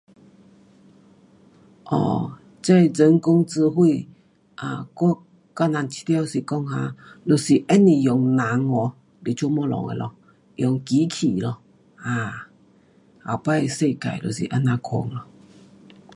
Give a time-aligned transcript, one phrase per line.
[1.89, 4.07] um 这人工智慧
[4.57, 6.95] ，um 我个人觉得是讲哈，
[7.27, 8.91] 就是不是用人 um
[9.23, 10.15] 来做东西咯，
[10.57, 11.59] 是用机器咯
[12.03, 12.31] ，um
[13.21, 15.23] 后次世界就是这样咯。